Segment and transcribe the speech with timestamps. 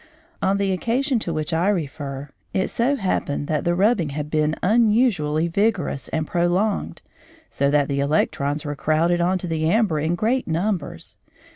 [0.41, 4.55] On the occasion to which I refer, it so happened that the rubbing had been
[4.63, 7.03] unusually vigorous and prolonged,
[7.51, 11.17] so that the electrons were crowded on to the amber in great numbers.